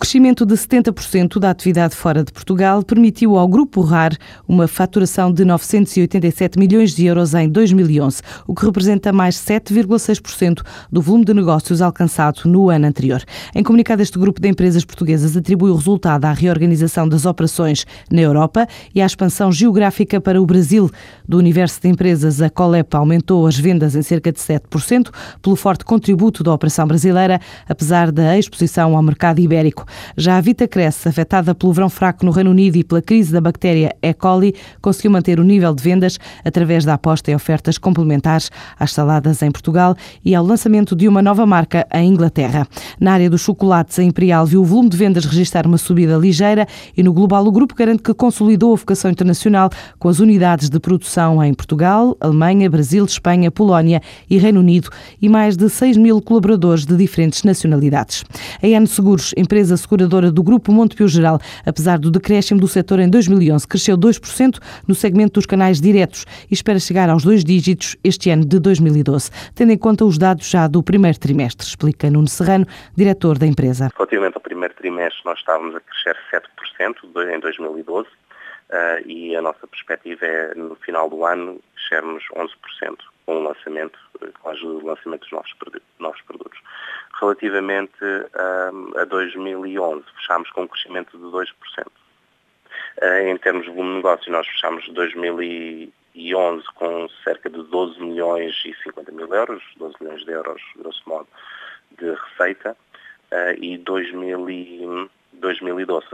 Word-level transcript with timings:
crescimento 0.00 0.46
de 0.46 0.54
70% 0.54 1.38
da 1.38 1.50
atividade 1.50 1.94
fora 1.94 2.24
de 2.24 2.32
Portugal 2.32 2.82
permitiu 2.82 3.36
ao 3.36 3.46
Grupo 3.46 3.82
RAR 3.82 4.16
uma 4.48 4.66
faturação 4.66 5.30
de 5.30 5.44
987 5.44 6.58
milhões 6.58 6.94
de 6.94 7.04
euros 7.04 7.34
em 7.34 7.46
2011, 7.46 8.22
o 8.46 8.54
que 8.54 8.64
representa 8.64 9.12
mais 9.12 9.36
7,6% 9.36 10.62
do 10.90 11.02
volume 11.02 11.26
de 11.26 11.34
negócios 11.34 11.82
alcançado 11.82 12.40
no 12.46 12.70
ano 12.70 12.86
anterior. 12.86 13.22
Em 13.54 13.62
comunicado, 13.62 14.00
este 14.00 14.18
grupo 14.18 14.40
de 14.40 14.48
empresas 14.48 14.86
portuguesas 14.86 15.36
atribui 15.36 15.70
o 15.70 15.76
resultado 15.76 16.24
à 16.24 16.32
reorganização 16.32 17.06
das 17.06 17.26
operações 17.26 17.84
na 18.10 18.22
Europa 18.22 18.66
e 18.94 19.02
à 19.02 19.06
expansão 19.06 19.52
geográfica 19.52 20.18
para 20.18 20.40
o 20.40 20.46
Brasil. 20.46 20.90
Do 21.28 21.36
universo 21.36 21.78
de 21.78 21.88
empresas, 21.88 22.40
a 22.40 22.48
Colep 22.48 22.96
aumentou 22.96 23.46
as 23.46 23.58
vendas 23.58 23.94
em 23.94 24.02
cerca 24.02 24.32
de 24.32 24.38
7%, 24.38 25.10
pelo 25.42 25.56
forte 25.56 25.84
contributo 25.84 26.42
da 26.42 26.54
operação 26.54 26.86
brasileira, 26.86 27.38
apesar 27.68 28.10
da 28.10 28.38
exposição 28.38 28.96
ao 28.96 29.02
mercado 29.02 29.40
ibérico. 29.40 29.89
Já 30.16 30.36
a 30.36 30.40
Vita 30.40 30.66
Cresce, 30.66 31.08
afetada 31.08 31.54
pelo 31.54 31.72
verão 31.72 31.88
fraco 31.88 32.24
no 32.24 32.30
Reino 32.30 32.50
Unido 32.50 32.76
e 32.76 32.84
pela 32.84 33.02
crise 33.02 33.32
da 33.32 33.40
bactéria 33.40 33.94
E. 34.02 34.14
coli, 34.14 34.54
conseguiu 34.80 35.10
manter 35.10 35.40
o 35.40 35.44
nível 35.44 35.74
de 35.74 35.82
vendas 35.82 36.18
através 36.44 36.84
da 36.84 36.94
aposta 36.94 37.30
em 37.30 37.34
ofertas 37.34 37.78
complementares 37.78 38.50
às 38.78 38.92
saladas 38.92 39.42
em 39.42 39.50
Portugal 39.50 39.96
e 40.24 40.34
ao 40.34 40.44
lançamento 40.44 40.94
de 40.94 41.08
uma 41.08 41.22
nova 41.22 41.46
marca 41.46 41.86
em 41.92 42.08
Inglaterra. 42.08 42.66
Na 42.98 43.12
área 43.12 43.30
dos 43.30 43.40
chocolates, 43.40 43.98
a 43.98 44.02
Imperial 44.02 44.46
viu 44.46 44.62
o 44.62 44.64
volume 44.64 44.88
de 44.88 44.96
vendas 44.96 45.24
registrar 45.24 45.66
uma 45.66 45.78
subida 45.78 46.16
ligeira 46.16 46.66
e 46.96 47.02
no 47.02 47.12
global 47.12 47.46
o 47.46 47.52
grupo 47.52 47.74
garante 47.74 48.02
que 48.02 48.14
consolidou 48.14 48.72
a 48.72 48.76
vocação 48.76 49.10
internacional 49.10 49.70
com 49.98 50.08
as 50.08 50.20
unidades 50.20 50.68
de 50.68 50.78
produção 50.78 51.42
em 51.42 51.54
Portugal, 51.54 52.16
Alemanha, 52.20 52.68
Brasil, 52.68 53.04
Espanha, 53.04 53.50
Polónia 53.50 54.02
e 54.28 54.38
Reino 54.38 54.60
Unido 54.60 54.88
e 55.20 55.28
mais 55.28 55.56
de 55.56 55.68
6 55.68 55.96
mil 55.96 56.20
colaboradores 56.20 56.84
de 56.84 56.96
diferentes 56.96 57.42
nacionalidades. 57.42 58.24
A 58.62 58.66
N 58.66 58.86
Seguros, 58.86 59.32
empresa 59.36 59.76
seguradora 59.80 60.30
do 60.30 60.42
Grupo 60.42 60.70
Montepio 60.70 61.08
Geral, 61.08 61.40
apesar 61.66 61.98
do 61.98 62.10
decréscimo 62.10 62.60
do 62.60 62.68
setor 62.68 63.00
em 63.00 63.08
2011, 63.08 63.66
cresceu 63.66 63.98
2% 63.98 64.58
no 64.86 64.94
segmento 64.94 65.34
dos 65.34 65.46
canais 65.46 65.80
diretos 65.80 66.24
e 66.50 66.54
espera 66.54 66.78
chegar 66.78 67.10
aos 67.10 67.24
dois 67.24 67.42
dígitos 67.42 67.96
este 68.04 68.30
ano 68.30 68.44
de 68.44 68.58
2012, 68.58 69.30
tendo 69.54 69.72
em 69.72 69.78
conta 69.78 70.04
os 70.04 70.18
dados 70.18 70.48
já 70.48 70.68
do 70.68 70.82
primeiro 70.82 71.18
trimestre, 71.18 71.66
explica 71.66 72.10
Nuno 72.10 72.28
Serrano, 72.28 72.66
diretor 72.96 73.38
da 73.38 73.46
empresa. 73.46 73.90
Relativamente 73.96 74.34
ao 74.34 74.40
primeiro 74.40 74.74
trimestre, 74.74 75.20
nós 75.24 75.38
estávamos 75.38 75.74
a 75.74 75.80
crescer 75.80 76.16
7% 76.80 77.34
em 77.34 77.40
2012 77.40 78.08
uh, 78.08 79.06
e 79.06 79.34
a 79.34 79.42
nossa 79.42 79.66
perspectiva 79.66 80.24
é, 80.24 80.54
no 80.54 80.76
final 80.76 81.08
do 81.08 81.24
ano, 81.24 81.60
crescermos 81.74 82.22
11%, 82.34 82.50
com 83.26 83.36
o 83.36 83.42
lançamento, 83.42 83.98
com 84.40 84.48
a 84.48 84.52
ajuda 84.52 84.80
do 84.80 84.86
lançamento 84.86 85.20
dos 85.22 85.32
novos 85.32 85.52
produtos. 85.54 85.89
Relativamente 87.20 88.02
uh, 88.02 88.98
a 88.98 89.04
2011, 89.04 90.04
fechámos 90.16 90.50
com 90.52 90.62
um 90.62 90.66
crescimento 90.66 91.18
de 91.18 91.24
2%. 91.24 91.46
Uh, 91.86 93.28
em 93.28 93.36
termos 93.36 93.64
de 93.64 93.70
volume 93.70 93.90
de 93.90 93.96
negócio, 93.96 94.32
nós 94.32 94.46
fechámos 94.46 94.88
2011 94.88 96.64
com 96.74 97.08
cerca 97.22 97.50
de 97.50 97.62
12 97.62 98.00
milhões 98.00 98.54
e 98.64 98.74
50 98.82 99.12
mil 99.12 99.32
euros, 99.34 99.62
12 99.76 99.96
milhões 100.00 100.24
de 100.24 100.32
euros, 100.32 100.62
grosso 100.76 101.02
modo, 101.06 101.28
de 101.98 102.10
receita, 102.10 102.74
uh, 103.32 103.62
e 103.62 103.76
2000 103.76 105.10
2012, 105.40 106.06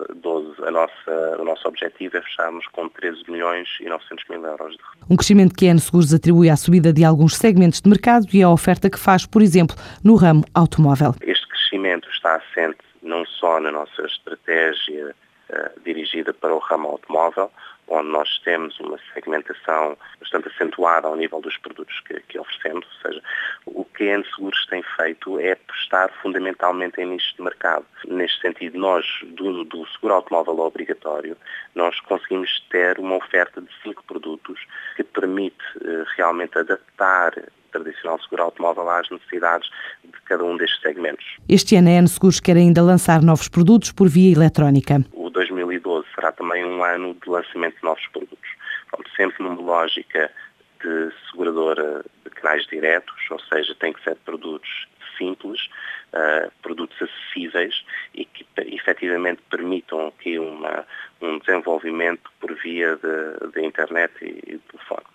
a 0.67 0.71
nossa, 0.71 1.37
o 1.39 1.45
nosso 1.45 1.69
objetivo 1.69 2.17
é 2.17 2.23
fecharmos 2.23 2.67
com 2.69 2.89
13 2.89 3.31
milhões 3.31 3.69
e 3.81 3.89
900 3.89 4.25
mil 4.29 4.45
euros 4.45 4.77
de 4.77 4.83
Um 5.11 5.17
crescimento 5.17 5.55
que 5.55 5.67
a 5.67 5.71
N 5.71 5.81
Seguros 5.81 6.15
atribui 6.15 6.49
à 6.49 6.57
subida 6.57 6.93
de 6.93 7.05
alguns 7.05 7.37
segmentos 7.37 7.81
de 7.81 7.89
mercado 7.89 8.27
e 8.33 8.43
à 8.43 8.49
oferta 8.49 8.89
que 8.89 8.99
faz, 8.99 9.27
por 9.27 9.43
exemplo, 9.43 9.77
no 10.03 10.15
ramo 10.15 10.45
automóvel. 10.55 11.15
Este 11.21 11.47
crescimento 11.49 12.09
está 12.11 12.37
assente 12.37 12.79
não 13.03 13.25
só 13.25 13.61
na 13.61 13.71
nossa 13.71 14.03
estratégia 14.03 15.15
uh, 15.51 15.81
dirigida 15.85 16.33
para 16.33 16.55
o 16.55 16.59
ramo 16.59 16.89
automóvel, 16.89 17.51
onde 17.89 18.09
nós 18.09 18.39
temos 18.45 18.79
uma 18.81 18.99
segmentação 19.15 19.97
bastante 20.21 20.49
acentuada 20.49 21.07
ao 21.09 21.17
nível 21.17 21.41
dos 21.41 21.57
produtos 21.59 22.01
que, 22.01 22.21
que 22.29 22.39
oferecemos, 22.39 22.87
ou 22.87 23.11
seja, 23.11 23.23
o 23.67 23.85
que 23.85 24.11
a 24.11 24.23
Seguros 24.25 24.67
tem 24.67 24.83
feito 24.97 25.39
é 25.39 25.53
apostar 25.53 26.11
fundamentalmente 26.23 27.01
em 27.01 27.07
nichos 27.07 27.35
de 27.37 27.43
mercado. 27.43 27.85
Neste 28.07 28.41
sentido, 28.41 28.79
nós, 28.79 29.05
do, 29.23 29.65
do 29.65 29.87
seguro 29.89 30.15
automóvel 30.15 30.59
obrigatório, 30.61 31.37
nós 31.75 31.99
conseguimos 32.01 32.61
ter 32.71 32.99
uma 32.99 33.17
oferta 33.17 33.61
de 33.61 33.69
cinco 33.83 34.03
produtos 34.05 34.59
que 34.97 35.05
permite 35.05 35.57
eh, 35.83 36.05
realmente 36.17 36.59
adaptar 36.59 37.33
tradicional 37.73 38.19
seguro 38.23 38.43
automóvel 38.43 38.89
às 38.89 39.09
necessidades 39.11 39.69
de 40.05 40.21
cada 40.25 40.45
um 40.45 40.57
destes 40.57 40.81
segmentos. 40.81 41.25
Este 41.49 41.77
ano 41.77 41.89
a 41.89 41.93
N 41.93 42.09
Seguros 42.09 42.41
quer 42.41 42.57
ainda 42.57 42.83
lançar 42.83 43.23
novos 43.23 43.49
produtos 43.49 43.93
por 43.93 44.09
via 44.09 44.33
eletrónica. 44.33 45.05
O 45.97 46.03
2012 46.03 46.09
será 46.15 46.33
também 46.33 46.65
um 46.65 46.83
ano 46.85 47.15
de 47.15 47.29
lançamento 47.29 47.77
de 47.77 47.85
novos 47.85 48.07
produtos. 48.09 48.51
Pronto, 48.91 49.11
sempre 49.17 49.43
numa 49.43 49.61
lógica 49.61 50.31
de 50.83 51.13
seguradora 51.31 52.05
de 52.25 52.31
canais 52.31 52.67
diretos, 52.67 53.17
ou 53.31 53.41
seja, 53.41 53.75
tem 53.77 53.93
que 53.93 54.03
ser 54.03 54.17
produtos 54.17 54.87
simples, 55.17 55.69
uh, 56.13 56.53
produtos 56.63 56.97
acessíveis 57.01 57.85
e 58.15 58.27
que 58.27 58.47
efetivamente 58.59 59.41
permitam 59.51 60.09
aqui 60.09 60.39
uma, 60.39 60.87
um 61.23 61.39
desenvolvimento 61.39 62.31
por 62.39 62.55
via 62.55 62.97
de 62.97 63.63
internet 63.63 64.13
e, 64.21 64.55
e 64.55 64.59
telefone. 64.59 65.07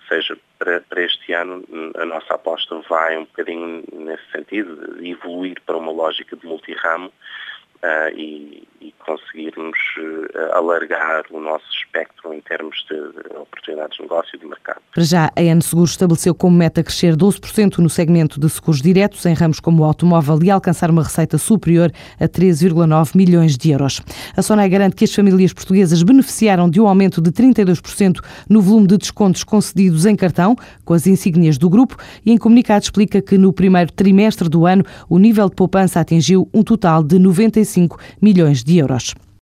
Ou 0.00 0.06
seja, 0.08 0.38
para, 0.58 0.80
para, 0.82 1.02
este 1.02 1.32
ano 1.32 1.64
a 1.96 2.04
nossa 2.04 2.34
aposta 2.34 2.80
vai 2.88 3.18
um 3.18 3.24
bocadinho 3.24 3.84
nesse 3.92 4.30
sentido, 4.30 4.94
de 4.94 5.10
evoluir 5.10 5.60
para 5.66 5.76
uma 5.76 5.90
lógica 5.92 6.36
de 6.36 6.46
multiramo 6.46 7.08
uh, 7.08 8.16
e, 8.16 8.66
e, 8.80 8.94
conseguirmos 9.04 9.78
uh, 9.98 10.54
alargar 10.54 11.24
o 11.30 11.40
nosso 11.40 11.64
espectro 11.72 12.32
em 12.32 12.40
termos 12.40 12.84
de, 12.88 12.96
de 12.96 13.36
oportunidades 13.36 13.96
de 13.96 14.02
negócio 14.02 14.36
e 14.36 14.38
de 14.38 14.46
mercado. 14.46 14.80
Para 14.92 15.04
já, 15.04 15.32
a 15.34 15.42
N 15.42 15.62
Seguros 15.62 15.90
estabeleceu 15.90 16.34
como 16.34 16.56
meta 16.56 16.82
crescer 16.82 17.16
12% 17.16 17.78
no 17.78 17.88
segmento 17.88 18.38
de 18.38 18.48
seguros 18.50 18.82
diretos 18.82 19.24
em 19.26 19.32
ramos 19.32 19.60
como 19.60 19.82
o 19.82 19.84
automóvel 19.84 20.38
e 20.42 20.50
alcançar 20.50 20.90
uma 20.90 21.02
receita 21.02 21.38
superior 21.38 21.90
a 22.20 22.28
13,9 22.28 23.16
milhões 23.16 23.56
de 23.56 23.70
euros. 23.70 24.00
A 24.36 24.42
Sonai 24.42 24.68
garante 24.68 24.96
que 24.96 25.04
as 25.04 25.14
famílias 25.14 25.52
portuguesas 25.52 26.02
beneficiaram 26.02 26.68
de 26.68 26.80
um 26.80 26.86
aumento 26.86 27.20
de 27.20 27.30
32% 27.30 28.20
no 28.48 28.60
volume 28.60 28.86
de 28.86 28.98
descontos 28.98 29.44
concedidos 29.44 30.04
em 30.04 30.14
cartão, 30.14 30.54
com 30.84 30.92
as 30.92 31.06
insígnias 31.06 31.56
do 31.56 31.70
grupo, 31.70 31.96
e 32.24 32.32
em 32.32 32.36
comunicado 32.36 32.84
explica 32.84 33.22
que 33.22 33.38
no 33.38 33.52
primeiro 33.52 33.92
trimestre 33.92 34.48
do 34.48 34.66
ano 34.66 34.84
o 35.08 35.18
nível 35.18 35.48
de 35.48 35.54
poupança 35.54 36.00
atingiu 36.00 36.48
um 36.52 36.62
total 36.62 37.02
de 37.02 37.18
95 37.18 37.98
milhões 38.20 38.62
de 38.62 38.67
euros. 38.68 39.14